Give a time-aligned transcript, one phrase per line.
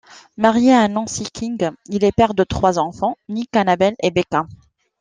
[0.35, 4.47] Marié à Nancy King, il est père de trois enfants, Nick, Annabel et Becca.